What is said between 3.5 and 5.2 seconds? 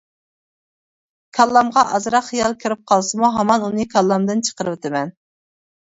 ئۇنى كاللامدىن چىقىرىۋېتىمەن.